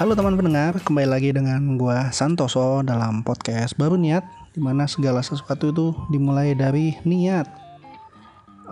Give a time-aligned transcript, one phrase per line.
[0.00, 4.24] Halo teman pendengar, kembali lagi dengan gua Santoso dalam podcast baru niat,
[4.56, 7.44] di mana segala sesuatu itu dimulai dari niat.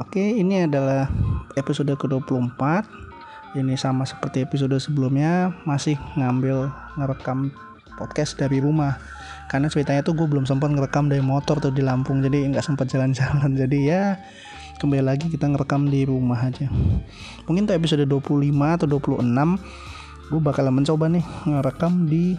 [0.00, 1.04] Oke, ini adalah
[1.52, 2.56] episode ke-24.
[3.60, 7.52] Ini sama seperti episode sebelumnya, masih ngambil ngerekam
[8.00, 8.97] podcast dari rumah.
[9.52, 12.88] Karena ceritanya tuh gue belum sempat ngerekam dari motor tuh di Lampung, jadi nggak sempat
[12.88, 13.52] jalan-jalan.
[13.69, 14.16] Jadi ya
[14.78, 16.70] kembali lagi kita ngerekam di rumah aja
[17.50, 19.27] mungkin tuh episode 25 atau 26
[20.28, 22.36] gue bakalan mencoba nih ngerekam di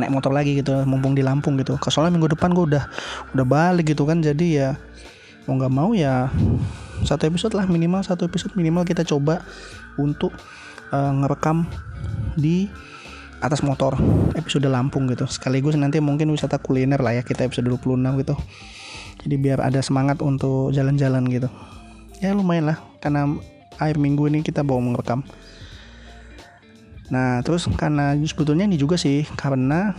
[0.00, 1.76] naik motor lagi gitu mumpung di Lampung gitu.
[1.76, 2.84] Soalnya minggu depan gue udah
[3.36, 4.68] udah balik gitu kan jadi ya
[5.44, 6.32] mau nggak mau ya
[7.04, 9.44] satu episode lah minimal satu episode minimal kita coba
[9.96, 10.32] untuk
[10.92, 11.64] uh, ngerekam
[12.36, 12.68] di
[13.40, 13.96] atas motor
[14.36, 15.24] episode Lampung gitu.
[15.28, 18.34] Sekaligus nanti mungkin wisata kuliner lah ya kita episode 26 gitu.
[19.20, 21.48] Jadi biar ada semangat untuk jalan-jalan gitu.
[22.20, 23.28] Ya lumayan lah karena
[23.80, 25.24] akhir minggu ini kita bawa merekam
[27.10, 29.98] nah terus karena sebetulnya ini juga sih karena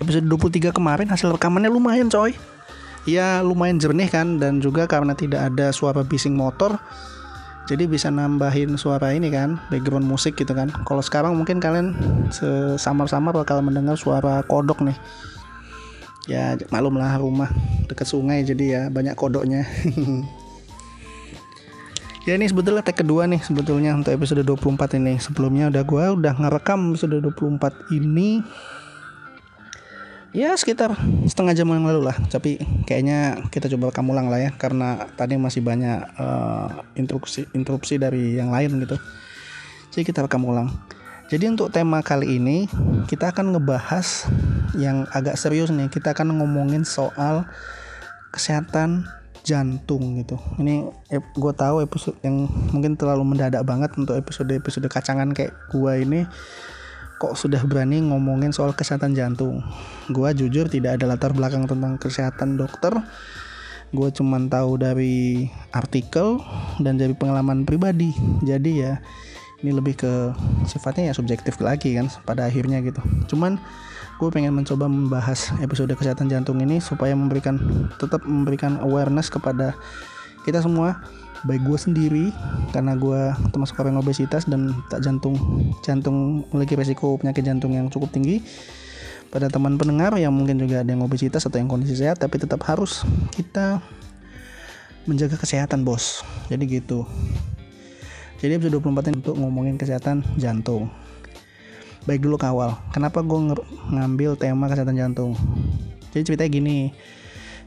[0.00, 2.36] episode 23 kemarin hasil rekamannya lumayan coy.
[3.08, 6.76] Ya lumayan jernih kan dan juga karena tidak ada suara bising motor
[7.70, 10.74] jadi bisa nambahin suara ini kan background musik gitu kan.
[10.82, 11.94] Kalau sekarang mungkin kalian
[12.74, 14.98] samar-samar bakal mendengar suara kodok nih.
[16.26, 17.46] Ya malum lah rumah
[17.86, 19.66] dekat sungai jadi ya banyak kodoknya
[22.28, 25.16] ya ini sebetulnya tag kedua nih sebetulnya untuk episode 24 ini.
[25.16, 28.44] Sebelumnya udah gua udah ngerekam episode 24 ini.
[30.30, 30.94] Ya sekitar
[31.26, 32.16] setengah jam yang lalu lah.
[32.30, 37.98] Tapi kayaknya kita coba rekam ulang lah ya karena tadi masih banyak uh, interupsi interupsi
[37.98, 38.94] dari yang lain gitu.
[39.90, 40.70] Jadi kita rekam ulang.
[41.30, 42.66] Jadi untuk tema kali ini
[43.06, 44.30] kita akan ngebahas
[44.78, 45.90] yang agak serius nih.
[45.90, 47.46] Kita akan ngomongin soal
[48.30, 49.06] kesehatan
[49.42, 50.36] jantung gitu.
[50.60, 56.20] Ini gue tahu episode yang mungkin terlalu mendadak banget untuk episode-episode kacangan kayak gue ini
[57.20, 59.60] kok sudah berani ngomongin soal kesehatan jantung.
[60.08, 62.96] Gue jujur tidak ada latar belakang tentang kesehatan dokter.
[63.90, 66.38] Gue cuman tahu dari artikel
[66.78, 68.14] dan dari pengalaman pribadi.
[68.40, 69.02] Jadi ya
[69.60, 70.12] ini lebih ke
[70.64, 73.00] sifatnya ya subjektif lagi kan pada akhirnya gitu
[73.32, 73.60] cuman
[74.20, 77.56] gue pengen mencoba membahas episode kesehatan jantung ini supaya memberikan
[77.96, 79.72] tetap memberikan awareness kepada
[80.44, 81.00] kita semua.
[81.48, 82.26] Baik gue sendiri
[82.76, 85.40] karena gue termasuk orang obesitas dan tak jantung
[85.80, 88.44] jantung memiliki resiko penyakit jantung yang cukup tinggi.
[89.32, 92.60] Pada teman pendengar yang mungkin juga ada yang obesitas atau yang kondisi sehat tapi tetap
[92.68, 93.80] harus kita
[95.08, 96.20] menjaga kesehatan bos.
[96.52, 97.08] Jadi gitu.
[98.44, 100.92] Jadi episode 24 ini untuk ngomongin kesehatan jantung.
[102.08, 102.80] Baik dulu kawal.
[102.96, 103.52] Kenapa gue
[103.92, 105.36] ngambil tema kesehatan jantung?
[106.16, 106.78] Jadi ceritanya gini.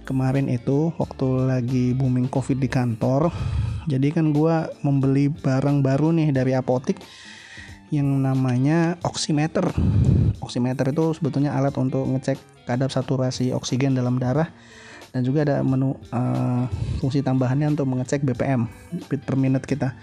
[0.03, 3.29] Kemarin itu waktu lagi booming covid di kantor.
[3.85, 6.97] Jadi kan gue membeli barang baru nih dari apotik
[7.93, 9.69] yang namanya oximeter.
[10.41, 14.49] Oximeter itu sebetulnya alat untuk ngecek kadar saturasi oksigen dalam darah
[15.13, 16.65] dan juga ada menu uh,
[16.97, 18.65] fungsi tambahannya untuk mengecek BPM
[19.13, 19.93] beat per minute kita.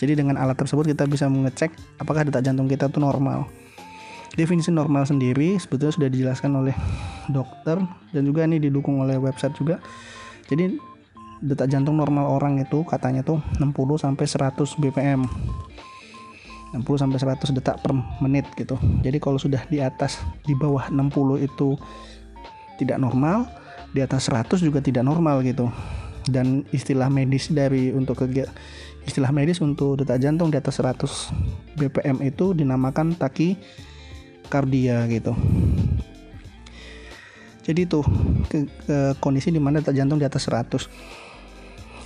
[0.00, 3.52] Jadi dengan alat tersebut kita bisa mengecek apakah detak jantung kita itu normal.
[4.34, 6.74] Definisi normal sendiri sebetulnya sudah dijelaskan oleh
[7.30, 7.78] dokter
[8.10, 9.78] dan juga ini didukung oleh website juga.
[10.50, 10.74] Jadi
[11.44, 13.70] detak jantung normal orang itu katanya tuh 60
[14.02, 15.22] sampai 100 BPM.
[16.74, 18.74] 60 sampai 100 detak per menit gitu.
[19.00, 21.78] Jadi kalau sudah di atas di bawah 60 itu
[22.76, 23.46] tidak normal,
[23.94, 25.70] di atas 100 juga tidak normal gitu.
[26.26, 28.50] Dan istilah medis dari untuk kegiatan
[29.06, 33.54] istilah medis untuk detak jantung di atas 100 BPM itu dinamakan taki
[34.48, 35.34] kardia gitu.
[37.66, 38.06] Jadi tuh
[38.46, 40.86] ke, ke kondisi di mana detak jantung di atas 100.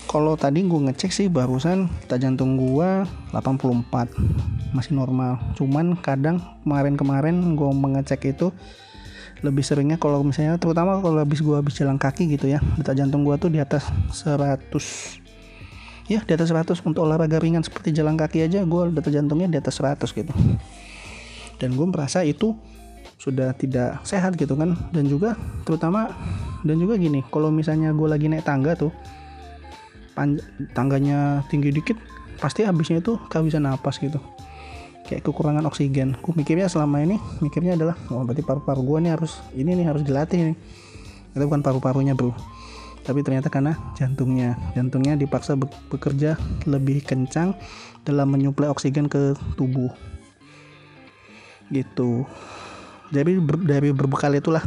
[0.08, 3.04] Kalau tadi gue ngecek sih barusan detak jantung gue
[3.36, 5.36] 84 masih normal.
[5.54, 8.50] Cuman kadang kemarin-kemarin gue mengecek itu
[9.40, 13.24] lebih seringnya kalau misalnya terutama kalau habis gue habis jalan kaki gitu ya detak jantung
[13.24, 14.68] gue tuh di atas 100
[16.12, 19.56] ya di atas 100 untuk olahraga ringan seperti jalan kaki aja gue detak jantungnya di
[19.56, 20.32] atas 100 gitu
[21.60, 22.56] dan gue merasa itu
[23.20, 24.74] sudah tidak sehat gitu kan.
[24.90, 25.36] Dan juga
[25.68, 26.08] terutama
[26.64, 28.90] dan juga gini kalau misalnya gue lagi naik tangga tuh
[30.76, 31.96] tangganya tinggi dikit
[32.40, 34.16] pasti habisnya itu kehabisan napas gitu.
[35.04, 36.16] Kayak kekurangan oksigen.
[36.24, 40.02] Gue mikirnya selama ini mikirnya adalah oh berarti paru-paru gue nih harus ini nih harus
[40.02, 40.56] dilatih nih.
[41.36, 42.32] Itu bukan paru-parunya bro.
[43.00, 44.56] Tapi ternyata karena jantungnya.
[44.76, 45.56] Jantungnya dipaksa
[45.88, 46.36] bekerja
[46.68, 47.56] lebih kencang
[48.04, 49.92] dalam menyuplai oksigen ke tubuh
[51.70, 52.26] gitu.
[53.10, 54.62] Jadi ber, dari berbekal itulah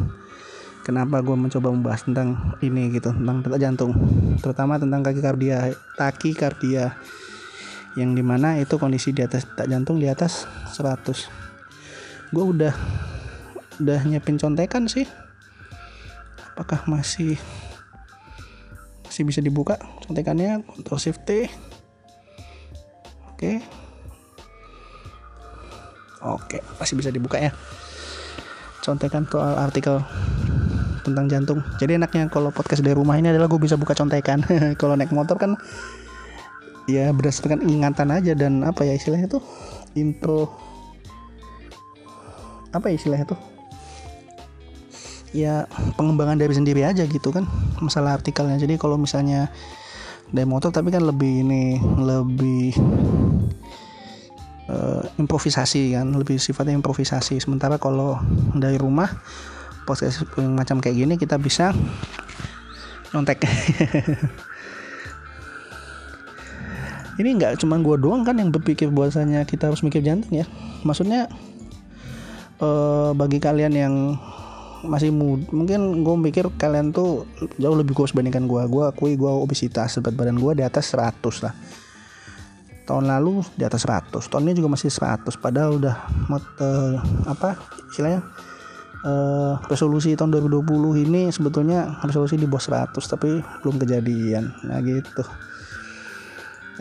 [0.83, 3.91] kenapa gue mencoba membahas tentang ini gitu tentang detak jantung.
[4.39, 6.95] Terutama tentang kaki kardia taki kardia
[7.95, 12.73] yang di mana itu kondisi di atas detak jantung di atas 100 gue udah
[13.77, 15.05] udah nyiapin contekan sih.
[16.53, 17.37] Apakah masih
[19.05, 20.65] masih bisa dibuka contekannya?
[20.97, 21.47] Shift T.
[23.33, 23.82] Oke
[26.23, 27.51] oke masih bisa dibuka ya.
[28.83, 30.03] Contekan soal artikel
[31.03, 31.59] tentang jantung.
[31.77, 34.43] Jadi enaknya kalau podcast dari rumah ini adalah gue bisa buka contekan.
[34.79, 35.59] Kalau naik motor kan
[36.87, 39.43] ya berdasarkan ingatan aja dan apa ya istilahnya tuh?
[39.93, 40.51] Intro
[42.73, 43.39] apa ya istilahnya tuh?
[45.35, 47.45] Ya pengembangan dari sendiri aja gitu kan
[47.83, 48.57] masalah artikelnya.
[48.57, 49.51] Jadi kalau misalnya
[50.33, 52.73] dari motor tapi kan lebih ini lebih
[54.73, 57.37] uh, improvisasi kan lebih sifatnya improvisasi.
[57.37, 58.17] Sementara kalau
[58.57, 59.13] dari rumah
[59.85, 61.75] podcast macam kayak gini kita bisa
[63.11, 63.43] nontek
[67.21, 70.49] ini nggak cuma gue doang kan yang berpikir bahwasanya kita harus mikir jantung ya.
[70.81, 71.29] Maksudnya
[72.57, 74.17] eh, bagi kalian yang
[74.83, 77.23] masih muda mungkin gue mikir kalian tuh
[77.55, 81.23] jauh lebih kurus bandingkan gue gue akui gue obesitas berat badan gue di atas 100
[81.39, 81.55] lah
[82.83, 85.95] tahun lalu di atas 100 tahun ini juga masih 100 padahal udah
[86.59, 86.95] uh,
[87.27, 87.55] apa
[87.87, 88.21] istilahnya
[89.03, 94.51] uh, resolusi tahun 2020 ini sebetulnya resolusi di bawah 100 tapi belum kejadian.
[94.67, 95.23] Nah gitu.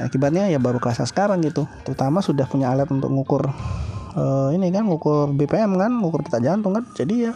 [0.01, 3.53] Akibatnya ya baru kerasa sekarang gitu terutama sudah punya alat untuk ngukur
[4.17, 6.87] uh, ini kan ngukur BPM kan ngukur detak jantung kan.
[6.97, 7.33] Jadi ya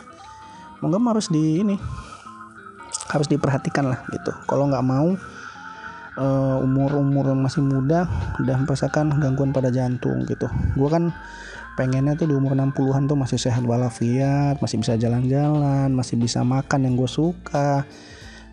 [0.81, 1.77] mau harus di ini
[3.13, 4.33] harus diperhatikan lah gitu.
[4.49, 5.15] Kalau nggak mau
[6.17, 8.09] uh, umur umur yang masih muda
[8.41, 10.49] udah merasakan gangguan pada jantung gitu.
[10.75, 11.13] Gue kan
[11.77, 16.89] pengennya tuh di umur 60-an tuh masih sehat walafiat masih bisa jalan-jalan masih bisa makan
[16.89, 17.85] yang gue suka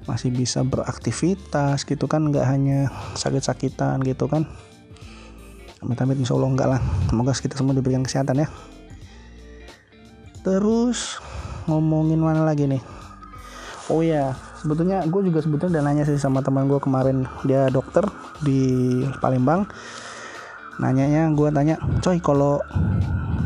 [0.04, 4.44] masih bisa beraktivitas gitu kan nggak hanya sakit-sakitan gitu kan.
[5.83, 6.81] Amit-amit insya Allah enggak lah.
[7.12, 8.48] Semoga kita semua diberikan kesehatan ya.
[10.44, 11.19] Terus
[11.68, 12.83] ngomongin mana lagi nih?
[13.92, 17.27] Oh ya sebetulnya gue juga sebetulnya udah nanya sih sama teman gue kemarin.
[17.44, 18.07] Dia dokter
[18.39, 19.68] di Palembang.
[20.80, 22.63] Nanyanya gue tanya coy kalau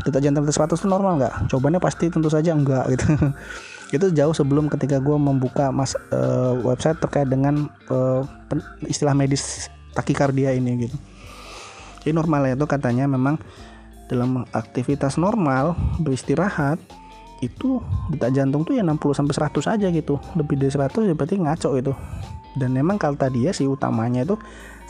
[0.06, 1.34] detak jantung 100 itu normal nggak?
[1.50, 3.06] Jawabannya pasti tentu saja enggak gitu.
[3.96, 8.20] Itu jauh sebelum ketika gue membuka mas uh, website terkait dengan uh,
[8.84, 10.96] istilah medis takikardia ini gitu.
[12.04, 13.40] Jadi normal itu katanya memang
[14.12, 16.80] dalam aktivitas normal beristirahat
[17.38, 17.78] itu
[18.10, 20.18] detak jantung tuh ya 60 sampai 100 aja gitu.
[20.34, 21.94] Lebih dari 100 ya berarti ngaco itu
[22.58, 24.34] dan memang kalau tadi ya si utamanya itu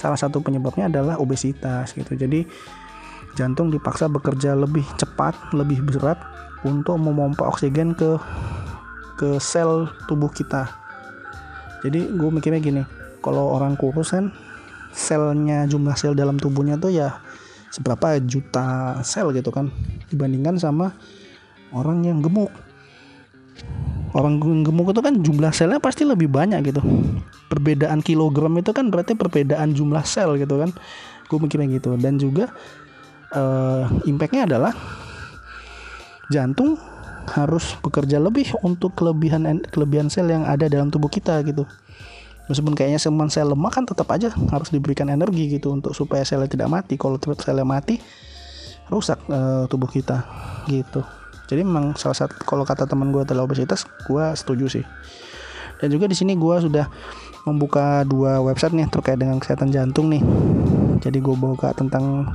[0.00, 2.16] salah satu penyebabnya adalah obesitas gitu.
[2.16, 2.48] Jadi
[3.36, 6.18] jantung dipaksa bekerja lebih cepat lebih berat
[6.64, 8.16] untuk memompa oksigen ke
[9.20, 10.70] ke sel tubuh kita.
[11.84, 12.82] Jadi gue mikirnya gini
[13.20, 14.32] kalau orang kurus kan
[14.96, 17.20] selnya jumlah sel dalam tubuhnya tuh ya
[17.70, 19.70] seberapa juta sel gitu kan.
[20.08, 20.94] Dibandingkan sama
[21.72, 22.50] orang yang gemuk.
[24.16, 26.80] Orang gemuk itu kan jumlah selnya pasti lebih banyak gitu.
[27.52, 30.72] Perbedaan kilogram itu kan berarti perbedaan jumlah sel gitu kan.
[31.28, 31.94] Gue mikirnya gitu.
[32.00, 32.48] Dan juga
[33.36, 34.72] uh, impactnya adalah
[36.32, 36.80] jantung
[37.28, 41.68] harus bekerja lebih untuk kelebihan kelebihan sel yang ada dalam tubuh kita gitu.
[42.48, 46.48] Meskipun kayaknya semua sel lemak kan tetap aja harus diberikan energi gitu untuk supaya selnya
[46.48, 46.96] tidak mati.
[46.96, 48.00] Kalau selnya mati
[48.88, 50.24] rusak uh, tubuh kita
[50.64, 51.04] gitu
[51.48, 54.84] jadi memang salah satu kalau kata teman gue adalah obesitas gue setuju sih
[55.82, 56.86] dan juga di sini gue sudah
[57.48, 60.22] membuka dua website nih terkait dengan kesehatan jantung nih
[61.00, 62.34] jadi gue buka tentang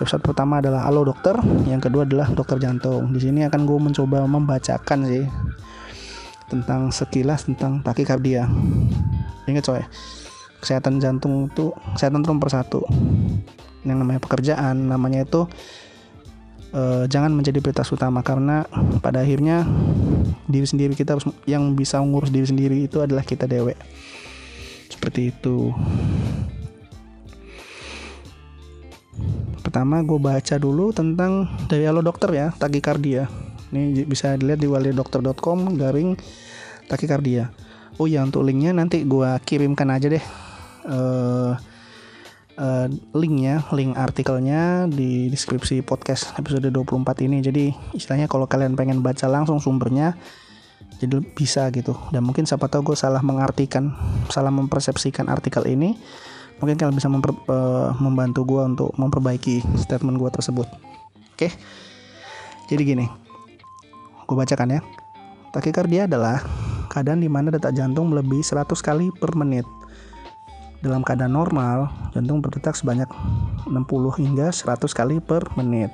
[0.00, 1.36] Website pertama adalah Halo Dokter,
[1.68, 3.12] yang kedua adalah Dokter Jantung.
[3.12, 5.28] Di sini akan gue mencoba membacakan sih
[6.48, 8.48] tentang sekilas tentang takikardia.
[9.44, 9.84] Ingat coy,
[10.64, 12.80] kesehatan jantung itu kesehatan itu nomor satu.
[13.84, 15.44] Yang namanya pekerjaan, namanya itu
[16.74, 18.66] uh, jangan menjadi prioritas utama karena
[19.02, 19.66] pada akhirnya
[20.50, 23.74] diri sendiri kita yang bisa mengurus diri sendiri itu adalah kita dewe.
[24.90, 25.70] Seperti itu.
[29.62, 33.30] Pertama gue baca dulu tentang dari Halo Dokter ya, takikardia.
[33.70, 36.18] Ini bisa dilihat di walidokter.com garing
[36.90, 37.54] takikardia.
[38.02, 40.24] Oh ya untuk linknya nanti gue kirimkan aja deh
[40.88, 41.54] uh,
[42.60, 42.86] uh,
[43.16, 47.40] linknya, link artikelnya di deskripsi podcast episode 24 ini.
[47.40, 50.14] Jadi istilahnya kalau kalian pengen baca langsung sumbernya,
[51.00, 51.96] jadi bisa gitu.
[52.12, 53.96] Dan mungkin siapa tahu gue salah mengartikan,
[54.28, 55.96] salah mempersepsikan artikel ini
[56.60, 60.68] mungkin kalian bisa memper, uh, membantu gue untuk memperbaiki statement gue tersebut
[61.34, 61.48] oke
[62.68, 63.08] jadi gini
[64.28, 64.80] gue bacakan ya
[65.56, 66.44] takikardia adalah
[66.92, 69.64] keadaan di mana detak jantung melebihi 100 kali per menit
[70.80, 73.08] Dalam keadaan normal, jantung berdetak sebanyak
[73.68, 73.76] 60
[74.16, 75.92] hingga 100 kali per menit.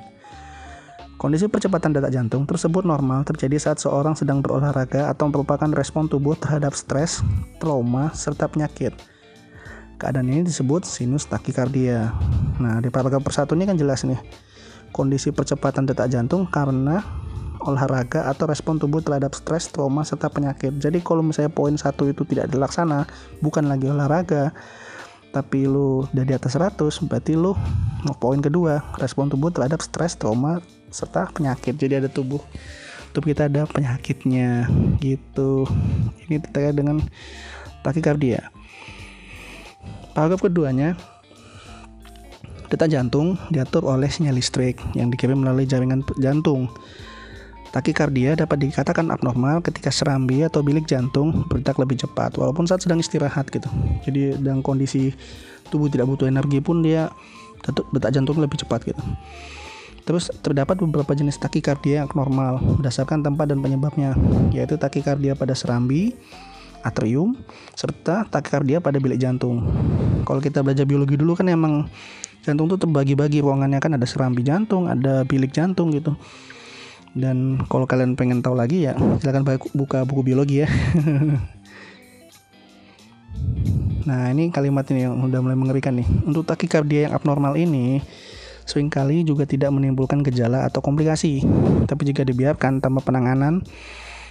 [1.19, 6.37] Kondisi percepatan detak jantung tersebut normal terjadi saat seorang sedang berolahraga atau merupakan respon tubuh
[6.39, 7.19] terhadap stres,
[7.57, 8.93] trauma, serta penyakit.
[9.97, 12.13] Keadaan ini disebut sinus takikardia.
[12.61, 14.21] Nah, di paragraf persatu ini kan jelas nih.
[14.93, 17.01] Kondisi percepatan detak jantung karena
[17.67, 20.79] olahraga atau respon tubuh terhadap stres, trauma, serta penyakit.
[20.79, 23.03] Jadi kalau misalnya poin satu itu tidak dilaksana,
[23.43, 24.55] bukan lagi olahraga,
[25.35, 27.51] tapi lu udah di atas 100, berarti lu
[28.23, 31.75] poin kedua, respon tubuh terhadap stres, trauma, serta penyakit.
[31.75, 32.39] Jadi ada tubuh
[33.11, 34.71] tubuh kita ada penyakitnya
[35.03, 35.67] gitu.
[36.25, 37.03] Ini terkait dengan
[37.83, 38.49] takikardia.
[40.15, 40.97] Paragraf keduanya,
[42.67, 46.67] detak jantung diatur oleh sinyal listrik yang dikirim melalui jaringan jantung
[47.67, 53.03] Takikardia dapat dikatakan abnormal ketika serambi atau bilik jantung berdetak lebih cepat walaupun saat sedang
[53.03, 53.67] istirahat gitu.
[54.07, 55.11] Jadi dalam kondisi
[55.67, 57.11] tubuh tidak butuh energi pun dia
[57.91, 59.03] detak jantung lebih cepat gitu.
[60.07, 64.15] Terus terdapat beberapa jenis takikardia yang normal berdasarkan tempat dan penyebabnya,
[64.55, 66.15] yaitu takikardia pada serambi,
[66.87, 67.35] atrium,
[67.75, 69.67] serta takikardia pada bilik jantung.
[70.23, 71.91] Kalau kita belajar biologi dulu kan emang
[72.47, 76.15] jantung tuh terbagi-bagi ruangannya kan ada serambi jantung, ada bilik jantung gitu
[77.17, 79.41] dan kalau kalian pengen tahu lagi ya silahkan
[79.73, 80.69] buka buku biologi ya.
[84.07, 86.07] Nah ini kalimat ini yang udah mulai mengerikan nih.
[86.23, 87.99] Untuk takikardia yang abnormal ini
[88.63, 91.43] sering kali juga tidak menimbulkan gejala atau komplikasi.
[91.83, 93.67] Tapi jika dibiarkan tanpa penanganan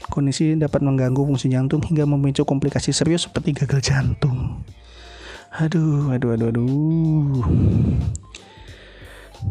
[0.09, 4.65] kondisi dapat mengganggu fungsi jantung hingga memicu komplikasi serius seperti gagal jantung.
[5.53, 7.45] Aduh aduh aduh aduh.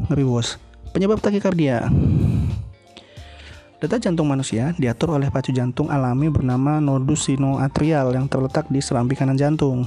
[0.10, 0.58] Ngeri bos.
[0.90, 1.86] Penyebab takikardia
[3.76, 9.20] Detak jantung manusia diatur oleh pacu jantung alami bernama nodus sinoatrial yang terletak di serambi
[9.20, 9.84] kanan jantung.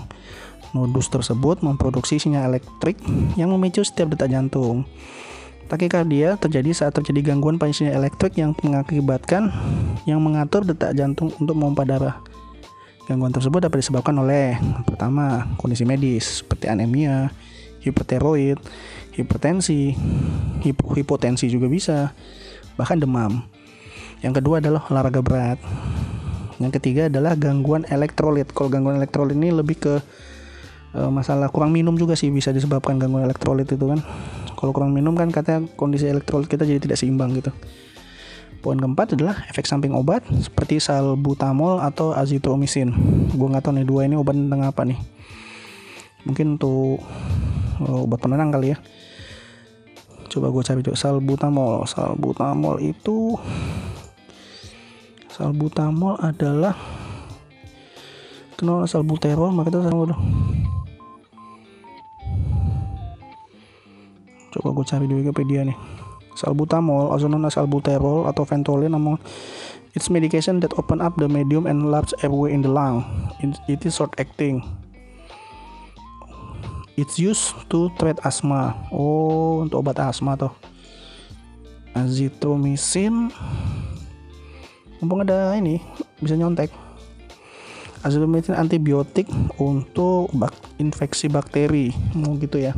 [0.77, 3.01] Nodus tersebut memproduksi sinyal elektrik
[3.41, 4.85] yang memicu setiap detak jantung.
[5.73, 9.49] Takikardia terjadi saat terjadi gangguan pada sinyal elektrik yang mengakibatkan
[10.05, 12.21] yang mengatur detak jantung untuk memompa darah.
[13.09, 17.33] Gangguan tersebut dapat disebabkan oleh pertama kondisi medis seperti anemia,
[17.81, 18.61] hiperteroid,
[19.17, 19.97] hipertensi,
[20.93, 22.13] hipotensi juga bisa,
[22.77, 23.49] bahkan demam.
[24.19, 25.59] Yang kedua adalah olahraga berat.
[26.59, 28.51] Yang ketiga adalah gangguan elektrolit.
[28.51, 29.95] Kalau gangguan elektrolit ini lebih ke
[30.99, 34.03] uh, masalah kurang minum juga sih bisa disebabkan gangguan elektrolit itu kan.
[34.59, 37.55] Kalau kurang minum kan katanya kondisi elektrolit kita jadi tidak seimbang gitu.
[38.59, 42.91] Poin keempat adalah efek samping obat seperti salbutamol atau azitromisin.
[43.31, 44.99] Gue nggak tahu nih dua ini obat tentang apa nih.
[46.27, 46.99] Mungkin untuk
[47.87, 48.83] uh, obat penenang kali ya.
[50.27, 51.87] Coba gue cari tuh salbutamol.
[51.87, 53.39] Salbutamol itu
[55.39, 56.75] salbutamol adalah
[58.59, 59.55] kenal salbuterol?
[59.55, 60.17] Maka kita sama dulu
[64.49, 65.79] coba gue cari di Wikipedia nih.
[66.35, 69.15] Salbutamol also known as salbuterol atau ventolin namun
[69.95, 73.07] it's medication that open up the medium and large airway in the lung.
[73.71, 74.67] It is short acting.
[76.99, 78.75] It's used to treat asthma.
[78.91, 80.51] Oh untuk obat asma tuh.
[81.95, 83.31] Azithromycin
[84.99, 85.83] mumpung ada ini
[86.19, 86.71] bisa nyontek
[88.07, 89.27] azithromycin antibiotik
[89.59, 92.75] untuk bak infeksi bakteri mau gitu ya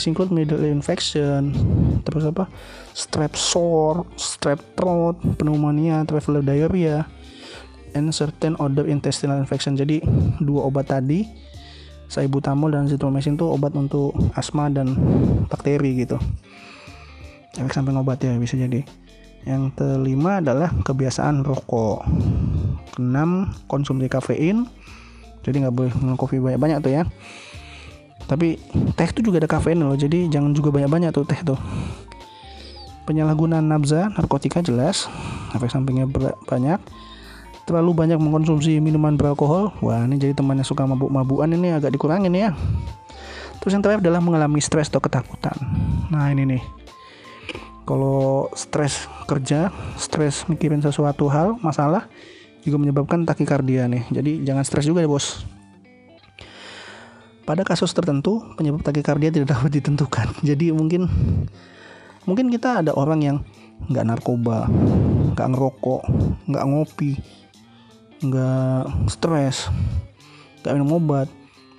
[0.00, 1.52] include middle infection,
[2.00, 2.48] terus apa?
[2.96, 7.04] Strep sore, strep throat, pneumonia, traveler diarrhea,
[7.92, 9.76] and certain other intestinal infection.
[9.76, 10.00] Jadi
[10.40, 11.28] dua obat tadi,
[12.08, 14.96] salbutamol dan azithromycin itu obat untuk asma dan
[15.52, 16.16] bakteri gitu.
[17.52, 18.80] Efek samping obat ya bisa jadi.
[19.42, 22.06] Yang kelima adalah kebiasaan rokok.
[22.94, 24.70] Keenam, konsumsi kafein.
[25.42, 27.02] Jadi nggak boleh minum kopi banyak-banyak tuh ya.
[28.30, 28.54] Tapi
[28.94, 31.58] teh itu juga ada kafein loh, jadi jangan juga banyak-banyak tuh teh tuh.
[33.02, 35.10] Penyalahgunaan nabza, narkotika jelas,
[35.50, 36.06] efek sampingnya
[36.46, 36.78] banyak.
[37.66, 42.30] Terlalu banyak mengkonsumsi minuman beralkohol, wah ini jadi teman yang suka mabuk-mabukan ini agak dikurangin
[42.30, 42.54] ya.
[43.58, 45.54] Terus yang terakhir adalah mengalami stres atau ketakutan.
[46.10, 46.62] Nah ini nih,
[47.82, 52.06] kalau stres kerja, stres mikirin sesuatu hal, masalah
[52.62, 54.06] juga menyebabkan takikardia nih.
[54.10, 55.42] Jadi jangan stres juga ya bos.
[57.42, 60.30] Pada kasus tertentu penyebab takikardia tidak dapat ditentukan.
[60.46, 61.10] Jadi mungkin
[62.22, 63.36] mungkin kita ada orang yang
[63.90, 64.70] nggak narkoba,
[65.34, 66.02] nggak ngerokok,
[66.46, 67.18] nggak ngopi,
[68.22, 69.66] nggak stres,
[70.62, 71.26] nggak minum obat,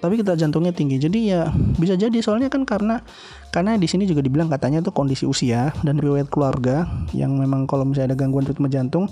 [0.03, 1.41] tapi kita jantungnya tinggi jadi ya
[1.79, 2.99] bisa jadi soalnya kan karena
[3.53, 7.85] karena di sini juga dibilang katanya tuh kondisi usia dan riwayat keluarga yang memang kalau
[7.85, 9.05] misalnya ada gangguan ritme jantung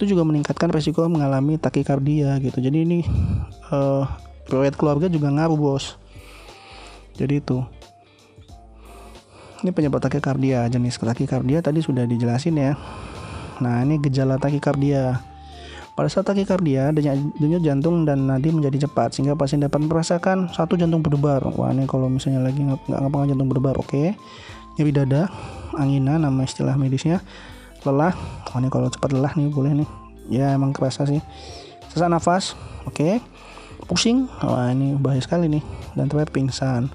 [0.00, 2.56] itu juga meningkatkan resiko mengalami takikardia gitu.
[2.56, 2.98] Jadi ini
[3.68, 4.08] uh,
[4.48, 6.00] riwayat keluarga juga ngaruh bos.
[7.20, 7.60] Jadi itu.
[9.60, 12.72] Ini penyebab takikardia jenis takikardia tadi sudah dijelasin ya.
[13.60, 15.20] Nah ini gejala takikardia
[16.00, 21.04] pada saat takikardia denyut jantung dan nadi menjadi cepat sehingga pasien dapat merasakan satu jantung
[21.04, 21.44] berdebar.
[21.60, 23.92] Wah ini kalau misalnya lagi nggak ngapa jantung berdebar oke.
[23.92, 24.16] Okay.
[24.80, 25.28] nyeri dada
[25.76, 27.20] angina nama istilah medisnya.
[27.84, 28.16] Lelah.
[28.48, 29.88] Wah ini kalau cepat lelah nih boleh nih.
[30.32, 31.20] Ya emang kerasa sih.
[31.92, 32.56] Sesak nafas
[32.88, 32.96] oke.
[32.96, 33.20] Okay.
[33.84, 34.24] pusing.
[34.40, 35.60] Wah ini bahaya sekali nih.
[35.92, 36.88] Dan terakhir pingsan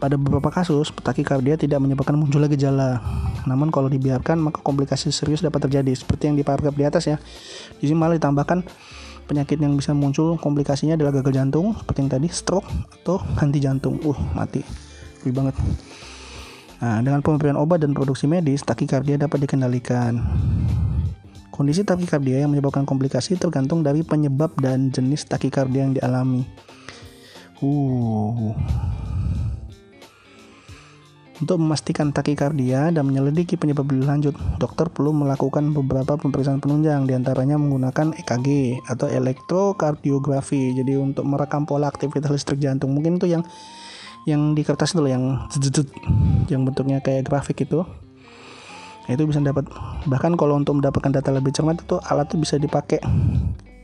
[0.00, 3.04] pada beberapa kasus, takikardia tidak menyebabkan munculnya gejala.
[3.44, 7.16] Namun kalau dibiarkan, maka komplikasi serius dapat terjadi, seperti yang di paragraf di atas ya.
[7.76, 8.64] Di sini malah ditambahkan
[9.28, 12.66] penyakit yang bisa muncul komplikasinya adalah gagal jantung, seperti yang tadi, stroke
[13.04, 14.00] atau henti jantung.
[14.02, 14.64] Uh, mati.
[15.22, 15.54] Lebih banget.
[16.80, 20.16] Nah, dengan pemberian obat dan produksi medis, takikardia dapat dikendalikan.
[21.52, 26.48] Kondisi takikardia yang menyebabkan komplikasi tergantung dari penyebab dan jenis takikardia yang dialami.
[27.60, 28.56] Uh,
[31.40, 37.16] untuk memastikan takikardia dan menyelidiki penyebab lebih lanjut, dokter perlu melakukan beberapa pemeriksaan penunjang, di
[37.16, 40.76] antaranya menggunakan EKG atau elektrokardiografi.
[40.76, 43.42] Jadi untuk merekam pola aktivitas listrik jantung, mungkin itu yang
[44.28, 45.48] yang di kertas itu yang
[46.52, 47.88] yang bentuknya kayak grafik itu.
[49.08, 49.64] Nah, itu bisa dapat
[50.06, 53.00] bahkan kalau untuk mendapatkan data lebih cermat itu alat itu bisa dipakai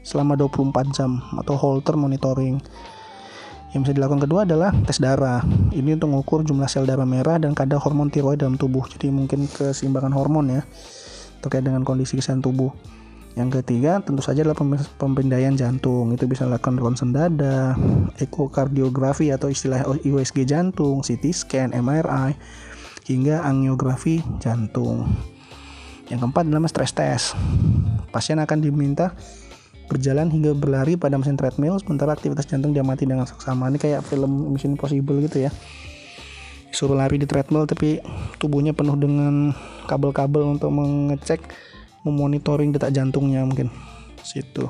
[0.07, 2.61] selama 24 jam atau Holter monitoring.
[3.75, 5.43] Yang bisa dilakukan kedua adalah tes darah.
[5.75, 8.87] Ini untuk mengukur jumlah sel darah merah dan kadar hormon tiroid dalam tubuh.
[8.87, 10.63] Jadi mungkin keseimbangan hormon ya
[11.43, 12.71] terkait dengan kondisi kesehatan tubuh.
[13.37, 14.57] Yang ketiga tentu saja adalah
[14.97, 16.09] pemberdayaan jantung.
[16.17, 17.77] Itu bisa dilakukan ronsen dada,
[18.17, 22.33] ekokardiografi atau istilah USG jantung, CT scan, MRI,
[23.05, 25.05] hingga angiografi jantung.
[26.09, 27.27] Yang keempat adalah stress test.
[28.09, 29.13] Pasien akan diminta
[29.87, 33.71] berjalan hingga berlari pada mesin treadmill sementara aktivitas jantung diamati dengan seksama.
[33.71, 35.51] Ini kayak film Mission Impossible gitu ya.
[36.75, 38.03] Suruh lari di treadmill tapi
[38.43, 39.55] tubuhnya penuh dengan
[39.87, 41.41] kabel-kabel untuk mengecek
[42.03, 43.71] memonitoring detak jantungnya mungkin.
[44.27, 44.67] Situ.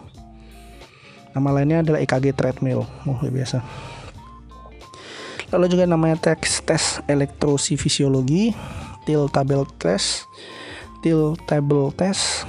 [1.32, 2.84] Nama lainnya adalah EKG treadmill.
[3.08, 3.60] Oh biasa.
[5.52, 8.52] Lalu juga namanya tes tes elektrofisiologi
[9.06, 10.26] til table test
[11.00, 12.42] til table test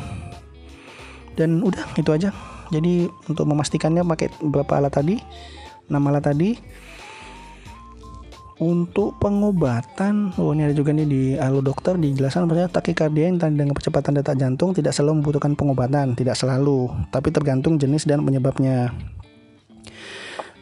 [1.37, 2.33] dan udah itu aja
[2.73, 5.15] jadi untuk memastikannya pakai beberapa alat tadi
[5.87, 6.51] 6 alat tadi
[8.57, 13.77] untuk pengobatan, oh ini ada juga nih di Halo Dokter dijelaskan bahwa takikardia yang dengan
[13.77, 18.89] percepatan detak jantung tidak selalu membutuhkan pengobatan, tidak selalu, tapi tergantung jenis dan penyebabnya.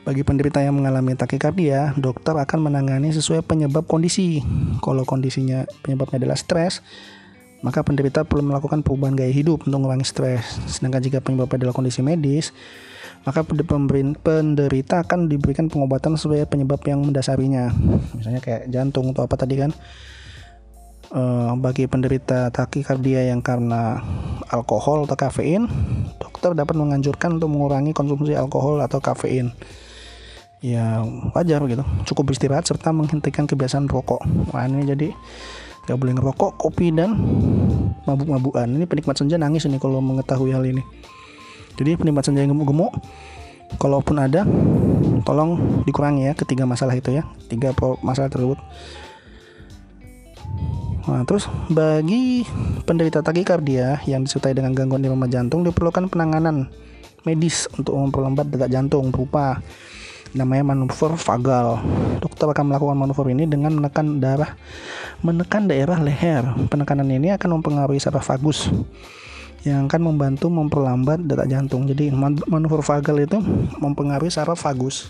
[0.03, 4.43] Bagi penderita yang mengalami takikardia, dokter akan menangani sesuai penyebab kondisi.
[4.83, 6.83] Kalau kondisinya penyebabnya adalah stres,
[7.65, 10.45] maka penderita perlu melakukan perubahan gaya hidup untuk mengurangi stres.
[10.69, 12.53] Sedangkan jika penyebabnya adalah kondisi medis,
[13.25, 17.73] maka penderita akan diberikan pengobatan sesuai penyebab yang mendasarinya.
[18.13, 19.73] Misalnya kayak jantung atau apa tadi kan.
[21.09, 24.01] Uh, bagi penderita takikardia yang karena
[24.49, 25.65] alkohol atau kafein,
[26.21, 29.53] dokter dapat menganjurkan untuk mengurangi konsumsi alkohol atau kafein.
[30.61, 31.01] Ya
[31.33, 31.81] wajar gitu.
[32.13, 34.21] Cukup beristirahat serta menghentikan kebiasaan rokok.
[34.53, 35.09] Wah ini jadi
[35.85, 37.13] Gak boleh ngerokok, kopi dan
[38.09, 38.65] mabuk-mabukan.
[38.65, 40.81] Ini penikmat senja nangis ini kalau mengetahui hal ini.
[41.75, 42.89] Jadi penikmat senja yang gemuk-gemuk,
[43.77, 44.47] kalaupun ada,
[45.27, 48.57] tolong dikurangi ya ketiga masalah itu ya, tiga masalah tersebut.
[51.05, 52.41] Nah, terus bagi
[52.89, 56.65] penderita takikardia yang disertai dengan gangguan irama jantung diperlukan penanganan
[57.29, 59.61] medis untuk memperlambat detak jantung berupa
[60.35, 61.79] namanya manuver vagal.
[62.19, 64.53] Dokter akan melakukan manuver ini dengan menekan darah
[65.23, 66.43] menekan daerah leher.
[66.67, 68.67] Penekanan ini akan mempengaruhi saraf vagus
[69.65, 71.89] yang akan membantu memperlambat detak jantung.
[71.89, 72.13] Jadi
[72.45, 73.37] manuver vagal itu
[73.79, 75.09] mempengaruhi saraf vagus.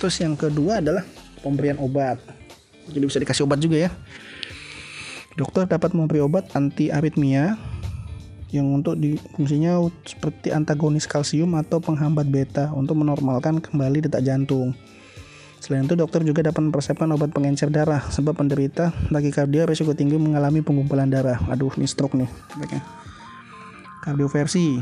[0.00, 1.04] Terus yang kedua adalah
[1.44, 2.18] pemberian obat.
[2.88, 3.90] Jadi bisa dikasih obat juga ya.
[5.38, 7.54] Dokter dapat memberi obat anti aritmia
[8.48, 9.76] yang untuk di fungsinya
[10.08, 14.72] seperti antagonis kalsium atau penghambat beta untuk menormalkan kembali detak jantung.
[15.58, 20.62] Selain itu, dokter juga dapat mempersiapkan obat pengencer darah sebab penderita takikardia risiko tinggi mengalami
[20.62, 21.42] pengumpulan darah.
[21.50, 22.30] Aduh, ini stroke nih.
[24.06, 24.80] Kardioversi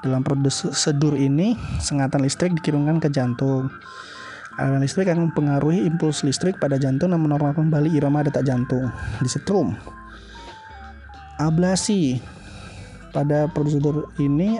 [0.00, 3.68] dalam prosedur ini sengatan listrik dikirimkan ke jantung.
[4.56, 8.88] Aliran listrik akan mempengaruhi impuls listrik pada jantung dan menormalkan kembali irama detak jantung.
[9.18, 9.74] Disetrum.
[11.42, 12.22] Ablasi
[13.12, 14.58] pada prosedur ini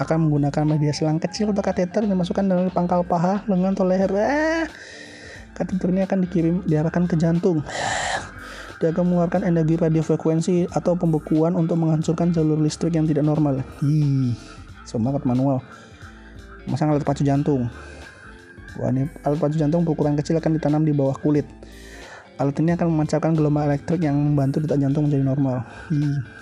[0.00, 4.08] akan menggunakan media selang kecil atau kateter yang dimasukkan dalam pangkal paha, lengan atau leher.
[4.16, 4.64] Eh,
[5.52, 7.60] kateter ini akan dikirim diarahkan ke jantung.
[8.80, 13.60] Dia akan mengeluarkan energi radiofrekuensi atau pembekuan untuk menghancurkan jalur listrik yang tidak normal.
[13.84, 14.32] Ih,
[14.88, 15.60] semangat manual.
[16.64, 17.68] Masang alat pacu jantung.
[18.80, 21.44] Wah, ini alat pacu jantung berukuran kecil akan ditanam di bawah kulit.
[22.40, 25.60] Alat ini akan memancarkan gelombang elektrik yang membantu detak jantung menjadi normal.
[25.92, 26.39] Hi.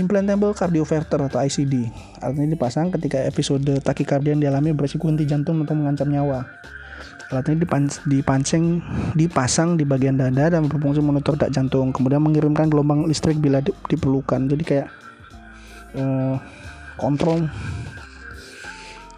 [0.00, 1.92] Implantable cardioverter atau ICD.
[2.24, 6.48] Alat ini dipasang ketika episode takikardia yang dialami berisiko henti jantung atau mengancam nyawa.
[7.28, 7.64] Alat ini
[8.08, 8.80] dipancing,
[9.12, 14.48] dipasang di bagian dada dan berfungsi monitor detak jantung, kemudian mengirimkan gelombang listrik bila diperlukan.
[14.48, 14.88] Jadi kayak
[15.96, 16.40] uh,
[16.96, 17.44] kontrol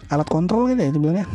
[0.09, 1.27] alat kontrol gitu ya bilangnya.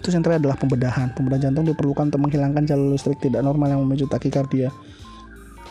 [0.00, 1.08] Terus yang terakhir adalah pembedahan.
[1.16, 4.68] Pembedahan jantung diperlukan untuk menghilangkan jalur listrik tidak normal yang memicu takikardia.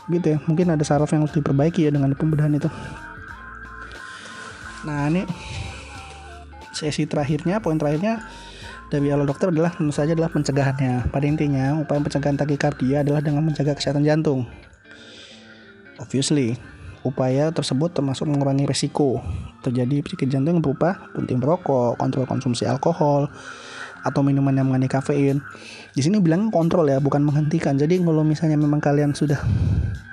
[0.10, 0.38] Gitu ya.
[0.50, 2.70] Mungkin ada saraf yang harus diperbaiki ya dengan pembedahan itu.
[4.84, 5.24] Nah ini
[6.74, 8.24] sesi terakhirnya, poin terakhirnya
[8.92, 11.10] dari ala dokter adalah tentu saja adalah pencegahannya.
[11.10, 14.46] Pada intinya, upaya pencegahan takikardia adalah dengan menjaga kesehatan jantung.
[15.98, 16.60] Obviously,
[17.06, 19.24] upaya tersebut termasuk mengurangi resiko
[19.64, 23.32] terjadi penyakit jantung berupa berhenti merokok, kontrol konsumsi alkohol,
[24.04, 25.40] atau minuman yang mengandung kafein.
[25.96, 27.80] Di sini bilang kontrol ya, bukan menghentikan.
[27.80, 29.40] Jadi kalau misalnya memang kalian sudah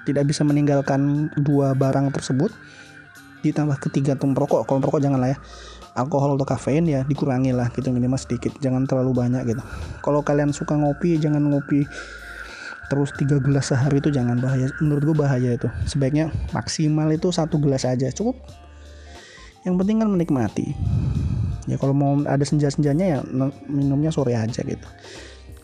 [0.06, 2.54] tidak bisa meninggalkan dua barang tersebut,
[3.40, 5.38] ditambah ketiga tuh perokok kalau perokok jangan lah ya.
[5.90, 8.54] Alkohol atau kafein ya dikurangi lah gitu minimal sedikit.
[8.62, 9.62] Jangan terlalu banyak gitu.
[10.00, 11.82] Kalau kalian suka ngopi jangan ngopi
[12.90, 14.70] terus tiga gelas sehari itu jangan bahaya.
[14.78, 15.66] Menurut gue bahaya itu.
[15.90, 18.38] Sebaiknya maksimal itu satu gelas aja cukup.
[19.66, 20.66] Yang penting kan menikmati.
[21.66, 23.18] Ya kalau mau ada senja-senjanya ya
[23.66, 24.86] minumnya sore aja gitu.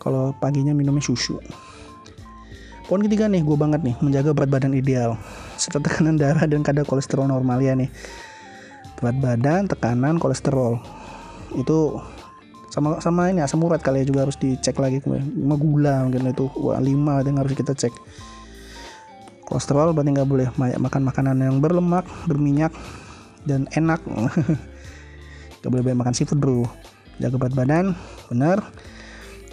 [0.03, 1.39] Kalau paginya minumnya susu
[2.87, 5.19] poin ketiga nih gue banget nih menjaga berat badan ideal.
[5.59, 7.91] Serta tekanan darah dan kadar kolesterol normal ya nih.
[8.99, 10.79] Berat badan tekanan kolesterol.
[11.59, 12.01] Itu
[12.71, 16.47] sama sama ini asam urat kali ya juga harus dicek lagi lima gula mungkin itu.
[16.63, 17.93] Wah, lima yang harus kita cek.
[19.47, 20.49] Kolesterol berarti nggak boleh.
[20.55, 22.71] Banyak makan makanan yang berlemak berminyak
[23.47, 24.03] dan enak.
[25.63, 26.63] Nggak boleh banyak makan seafood bro.
[27.19, 27.87] Jaga berat badan
[28.31, 28.63] benar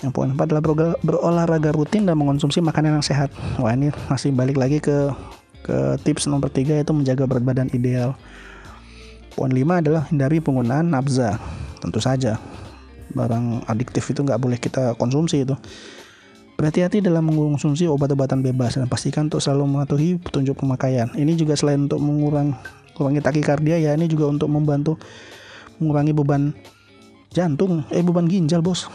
[0.04, 4.60] yang poin empat adalah berolahraga rutin dan mengonsumsi makanan yang sehat wah ini masih balik
[4.60, 5.10] lagi ke
[5.64, 8.20] ke tips nomor tiga yaitu menjaga berat badan ideal.
[9.34, 11.40] Poin lima adalah hindari penggunaan nafza.
[11.80, 12.38] Tentu saja
[13.16, 15.56] barang adiktif itu nggak boleh kita konsumsi itu.
[16.54, 21.10] Berhati-hati dalam mengonsumsi obat-obatan bebas dan pastikan untuk selalu mematuhi petunjuk pemakaian.
[21.18, 25.02] Ini juga selain untuk mengurangi takikardia ya, ini juga untuk membantu
[25.82, 26.54] mengurangi beban
[27.34, 28.86] jantung, eh beban ginjal bos.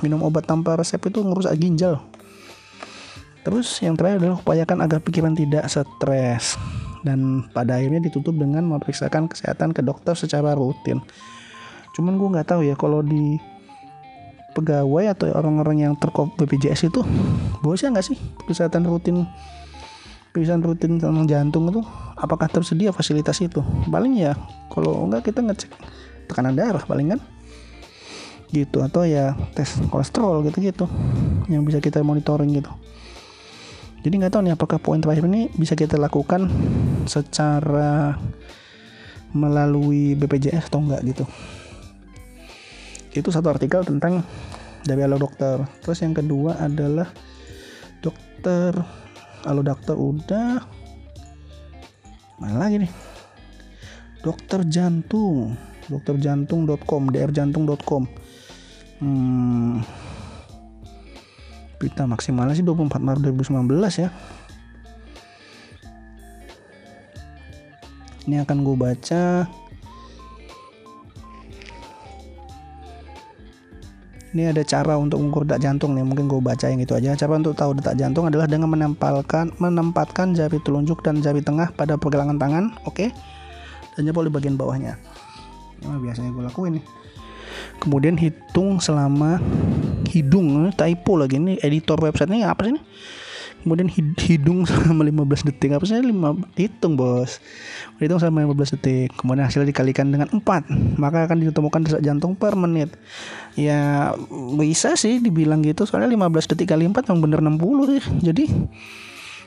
[0.00, 2.02] Minum obat tanpa resep itu ngerusak ginjal.
[3.44, 6.56] Terus yang terakhir adalah upayakan agar pikiran tidak stres
[7.04, 11.04] dan pada akhirnya ditutup dengan memeriksakan kesehatan ke dokter secara rutin.
[11.92, 13.36] Cuman gue nggak tahu ya kalau di
[14.56, 17.02] pegawai atau orang-orang yang terkop BPJS itu
[17.60, 19.26] bosnya nggak sih kesehatan rutin
[20.30, 21.82] pemeriksaan rutin tentang jantung itu
[22.18, 24.38] apakah tersedia fasilitas itu paling ya
[24.70, 25.70] kalau enggak kita ngecek
[26.30, 27.20] tekanan darah paling kan
[28.54, 30.86] gitu atau ya tes kolesterol gitu gitu
[31.50, 32.70] yang bisa kita monitoring gitu.
[34.06, 36.46] Jadi nggak tahu nih apakah poin terakhir ini bisa kita lakukan
[37.10, 38.14] secara
[39.34, 41.24] melalui BPJS atau enggak gitu.
[43.16, 44.22] Itu satu artikel tentang
[44.84, 45.64] dari halo dokter.
[45.82, 47.08] Terus yang kedua adalah
[48.04, 48.76] dokter
[49.48, 50.60] halo dokter udah
[52.38, 52.92] mana lagi nih?
[54.20, 55.56] Dokter jantung
[55.88, 58.23] dokterjantung.com drjantung.com
[59.02, 59.82] hmm
[61.84, 63.68] Berita maksimalnya sih 24 Maret 2019
[64.00, 64.08] ya.
[68.24, 69.44] Ini akan gue baca.
[74.34, 77.14] Ini ada cara untuk mengukur detak jantung nih, mungkin gue baca yang itu aja.
[77.14, 81.94] Cara untuk tahu detak jantung adalah dengan menempelkan menempatkan jari telunjuk dan jari tengah pada
[82.00, 82.96] pergelangan tangan, oke?
[82.96, 83.08] Okay?
[83.94, 84.98] Dan jempol di bagian bawahnya.
[85.84, 87.03] Ini biasanya gue lakuin nih
[87.78, 89.42] kemudian hitung selama
[90.10, 91.40] hidung typo lagi.
[91.40, 92.82] Ini editor website ini apa sih ini?
[93.64, 95.72] Kemudian hidung selama 15 detik.
[95.72, 96.12] Apa sih 5
[96.60, 97.40] hitung bos.
[97.96, 99.16] Hitung selama 15 detik.
[99.16, 102.92] Kemudian hasilnya dikalikan dengan 4 maka akan ditemukan desak jantung per menit.
[103.56, 104.12] Ya
[104.60, 105.88] bisa sih dibilang gitu.
[105.88, 108.02] Soalnya 15 detik kali 4 yang bener 60 sih.
[108.20, 108.44] Jadi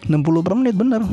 [0.09, 1.05] 60 per menit bener.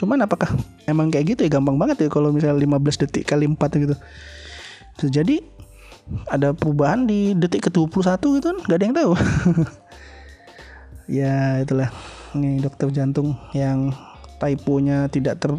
[0.00, 0.48] Cuman apakah
[0.88, 1.60] emang kayak gitu ya?
[1.60, 3.96] Gampang banget ya kalau misalnya 15 detik kali 4 gitu.
[5.12, 5.59] Jadi
[6.30, 8.58] ada perubahan di detik ke-21 gitu kan?
[8.66, 9.12] Nggak ada yang tahu.
[11.10, 11.90] Ya itulah.
[12.38, 13.90] Ini dokter jantung yang
[14.38, 15.50] typonya tidak ter,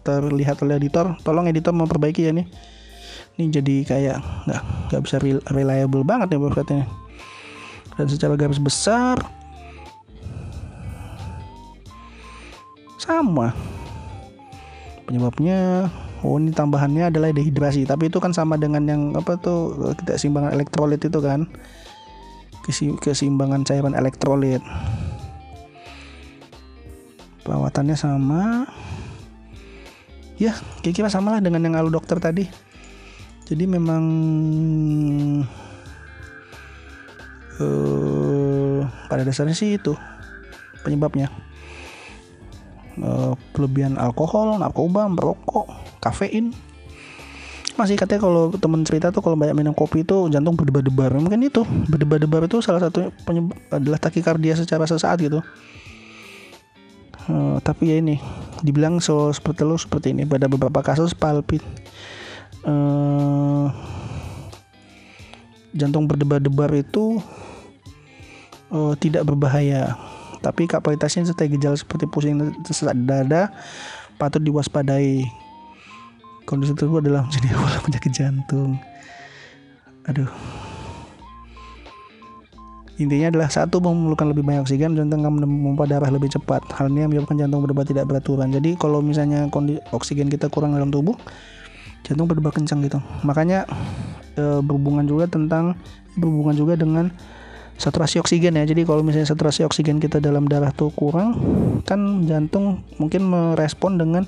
[0.00, 1.12] terlihat oleh editor.
[1.20, 2.48] Tolong editor memperbaiki ya nih.
[3.36, 5.20] Ini jadi kayak nggak nggak bisa
[5.52, 6.88] reliable banget ya website
[8.00, 9.20] dan secara garis besar
[12.96, 13.52] sama.
[15.04, 15.92] Penyebabnya
[16.24, 17.84] oh ini tambahannya adalah dehidrasi.
[17.84, 21.44] Tapi itu kan sama dengan yang apa tuh keseimbangan elektrolit itu kan.
[23.04, 24.64] Keseimbangan cairan elektrolit.
[27.44, 28.64] Perawatannya sama.
[30.40, 32.48] Ya kira-kira sama lah dengan yang alu dokter tadi.
[33.44, 34.02] Jadi memang
[37.60, 38.80] uh,
[39.12, 39.92] pada dasarnya sih itu
[40.80, 41.28] penyebabnya.
[42.94, 45.66] Uh, kelebihan alkohol, narkoba, merokok,
[46.04, 46.52] kafein.
[47.74, 51.10] Masih katanya kalau temen cerita tuh kalau banyak minum kopi itu jantung berdebar-debar.
[51.16, 55.42] Mungkin itu berdebar-debar itu salah satu penyebab adalah takikardia secara sesaat gitu.
[57.24, 58.20] Uh, tapi ya ini
[58.60, 61.64] dibilang so seperti lo seperti ini pada beberapa kasus palpit
[62.68, 63.72] uh,
[65.72, 67.24] jantung berdebar-debar itu
[68.68, 69.96] uh, tidak berbahaya
[70.44, 73.52] tapi kapasitasnya serta gejala seperti pusing sesak dada
[74.20, 75.24] patut diwaspadai
[76.44, 78.78] kondisi tersebut adalah menjadi awal penyakit jantung
[80.04, 80.30] aduh
[82.94, 86.62] Intinya adalah satu memerlukan lebih banyak oksigen, jantung akan memompa darah lebih cepat.
[86.78, 88.54] Hal ini menyebabkan jantung berdebar tidak beraturan.
[88.54, 91.18] Jadi kalau misalnya kondisi oksigen kita kurang dalam tubuh,
[92.06, 93.02] jantung berdebar kencang gitu.
[93.26, 93.66] Makanya
[94.38, 95.74] e, berhubungan juga tentang
[96.14, 97.10] berhubungan juga dengan
[97.82, 98.62] saturasi oksigen ya.
[98.62, 101.34] Jadi kalau misalnya saturasi oksigen kita dalam darah tuh kurang,
[101.82, 104.22] kan jantung mungkin merespon dengan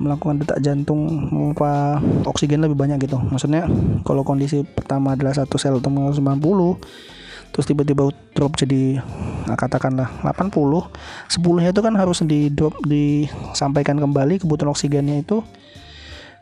[0.00, 3.20] melakukan detak jantung memompa oksigen lebih banyak gitu.
[3.20, 3.68] Maksudnya
[4.02, 6.18] kalau kondisi pertama adalah satu sel atau 90
[7.50, 9.02] terus tiba-tiba drop jadi
[9.46, 15.42] nah katakanlah 80 10 nya itu kan harus di drop disampaikan kembali kebutuhan oksigennya itu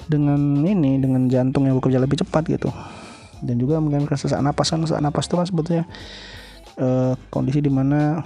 [0.05, 2.69] dengan ini dengan jantung yang bekerja lebih cepat gitu
[3.41, 5.85] dan juga mungkin sesak napas kan sesak napas itu kan sebetulnya
[6.77, 8.21] uh, kondisi di mana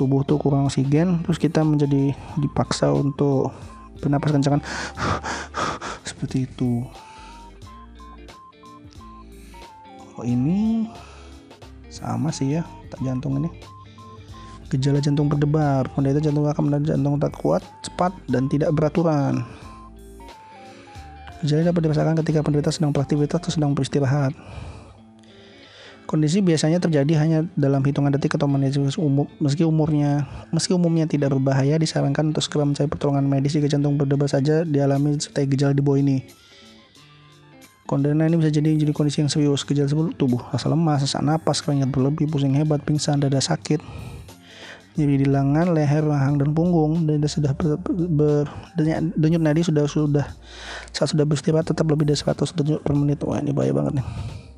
[0.00, 3.52] tubuh tuh kurang oksigen terus kita menjadi dipaksa untuk
[4.00, 4.64] bernapas kencangan.
[6.08, 6.88] Seperti itu.
[10.16, 10.88] Oh ini
[11.92, 13.52] sama sih ya tak jantung ini.
[14.72, 19.44] Gejala jantung berdebar penderita jantung akan mendadak jantung tak kuat cepat dan tidak beraturan.
[21.44, 24.32] Gejala dapat dirasakan ketika penderita sedang beraktivitas atau sedang beristirahat
[26.10, 31.38] Kondisi biasanya terjadi hanya dalam hitungan detik atau menit umum, meski umurnya meski umumnya tidak
[31.38, 35.86] berbahaya disarankan untuk segera mencari pertolongan medis jika jantung berdebar saja dialami serta gejala di
[35.86, 36.26] bawah ini.
[37.86, 41.62] Kondena ini bisa jadi jadi kondisi yang serius, gejala tersebut tubuh, rasa lemas, sesak napas,
[41.62, 43.78] keringat berlebih, pusing hebat, pingsan, dada sakit,
[44.98, 48.50] nyeri di lengan, leher, rahang dan punggung, dan sudah ber, ber
[49.14, 50.26] denyut nadi sudah sudah
[50.90, 53.22] saat sudah beristirahat tetap lebih dari 100 denyut per menit.
[53.22, 54.49] Wah ini bahaya banget nih.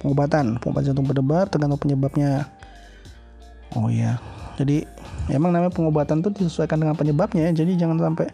[0.00, 2.48] Pengobatan, pengobatan jantung berdebar tergantung penyebabnya.
[3.76, 4.18] Oh iya,
[4.58, 4.82] jadi
[5.30, 7.62] emang namanya pengobatan tuh disesuaikan dengan penyebabnya ya.
[7.62, 8.32] Jadi jangan sampai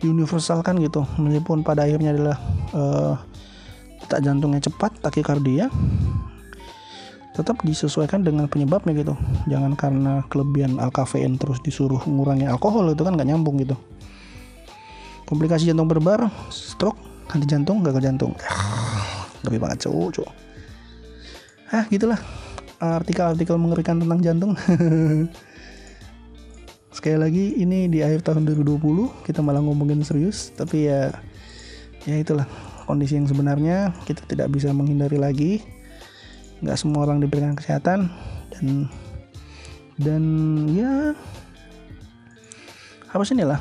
[0.00, 2.36] diuniversalkan gitu meskipun pada akhirnya adalah
[2.76, 3.14] uh,
[4.04, 5.72] detak jantungnya cepat takikardia
[7.32, 9.14] tetap disesuaikan dengan penyebabnya gitu
[9.48, 13.76] jangan karena kelebihan alkafein terus disuruh mengurangi alkohol itu kan nggak nyambung gitu
[15.28, 16.96] komplikasi jantung berbar stroke
[17.32, 18.32] henti jantung gagal jantung
[19.46, 20.34] lebih banget cowok cowok
[21.74, 22.20] ah gitulah.
[22.76, 24.52] Artikel-artikel mengerikan tentang jantung.
[26.96, 31.10] Sekali lagi ini di akhir tahun 2020 kita malah ngomongin serius tapi ya
[32.04, 32.46] ya itulah.
[32.86, 35.58] Kondisi yang sebenarnya kita tidak bisa menghindari lagi.
[36.62, 38.06] Nggak semua orang diberikan kesehatan
[38.54, 38.86] dan
[39.98, 40.22] dan
[40.70, 40.92] ya
[43.10, 43.58] harus inilah.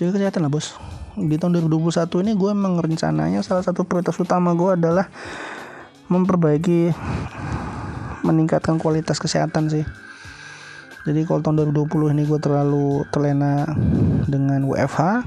[0.00, 0.85] Jaga kesehatan lah bos
[1.16, 5.08] di tahun 2021 ini gue emang rencananya salah satu prioritas utama gue adalah
[6.12, 6.92] memperbaiki
[8.20, 9.84] meningkatkan kualitas kesehatan sih.
[11.06, 13.64] Jadi kalau tahun 2020 ini gue terlalu terlena
[14.26, 15.22] dengan WFH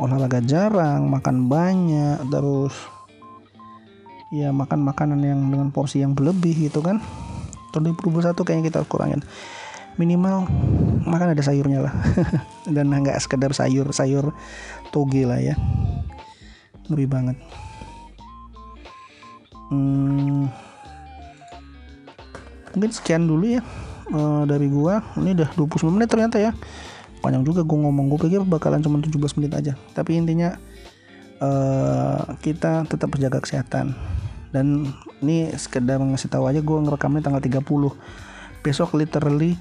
[0.00, 2.72] olahraga jarang makan banyak terus
[4.32, 7.02] ya makan makanan yang dengan porsi yang berlebih gitu kan.
[7.74, 9.24] Tahun 2021 kayaknya kita kurangin.
[9.98, 10.46] Minimal
[11.04, 11.94] makan ada sayurnya lah.
[12.74, 14.36] Dan nggak sekedar sayur sayur
[14.90, 15.54] toge lah ya.
[16.90, 17.38] Lebih banget.
[19.70, 20.50] Hmm,
[22.74, 23.62] mungkin sekian dulu ya
[24.10, 25.02] uh, dari gua.
[25.14, 26.50] Ini udah 29 menit ternyata ya.
[27.22, 28.10] Panjang juga gua ngomong.
[28.10, 29.72] Gua pikir bakalan cuma 17 menit aja.
[29.94, 30.58] Tapi intinya
[31.38, 33.94] uh, kita tetap berjaga kesehatan.
[34.50, 34.90] Dan
[35.22, 37.62] ini sekedar ngasih tahu aja gua ngerekamnya tanggal 30
[38.60, 39.56] besok literally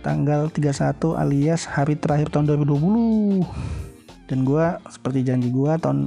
[0.00, 3.89] tanggal 31 alias hari terakhir tahun 2020
[4.30, 6.06] dan gua seperti janji gua tahun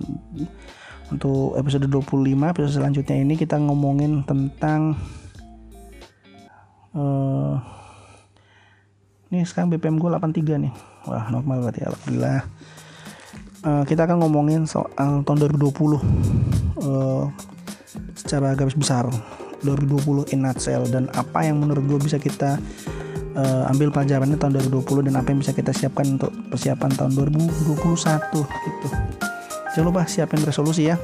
[1.12, 4.96] untuk episode 25 episode selanjutnya ini kita ngomongin tentang
[6.96, 7.60] uh,
[9.34, 10.74] ini sekarang BPM gue 83 nih.
[11.10, 12.42] Wah normal berarti alhamdulillah.
[13.64, 15.74] Uh, kita akan ngomongin soal tahun 2020
[16.86, 17.34] uh,
[18.14, 19.10] secara garis besar.
[19.64, 22.60] 2020 in nutshell dan apa yang menurut gue bisa kita
[23.38, 27.84] uh, ambil pelajarannya tahun 2020 dan apa yang bisa kita siapkan untuk persiapan tahun 2021
[28.34, 28.88] gitu.
[29.74, 30.98] Jangan lupa siapin resolusi ya.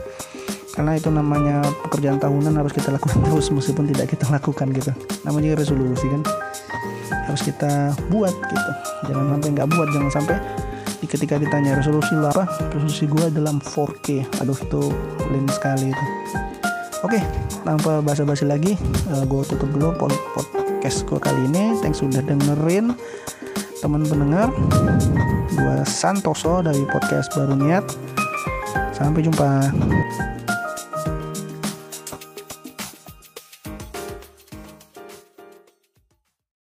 [0.74, 4.92] Karena itu namanya pekerjaan tahunan harus kita lakukan terus meskipun tidak kita lakukan gitu.
[5.26, 6.22] Namanya resolusi kan.
[7.30, 8.72] Harus kita buat gitu.
[9.10, 10.38] Jangan sampai nggak buat jangan sampai
[11.10, 14.82] ketika ditanya resolusi lo apa resolusi gue dalam 4K aduh itu
[15.34, 16.06] lin sekali itu.
[17.02, 17.20] Oke
[17.66, 18.78] tanpa basa-basi lagi
[19.10, 19.90] uh, eh, gue tutup dulu
[20.80, 21.76] podcast gue kali ini.
[21.84, 22.96] Thanks sudah dengerin
[23.84, 24.48] teman pendengar.
[25.52, 27.84] Gue Santoso dari podcast baru niat.
[28.96, 29.76] Sampai jumpa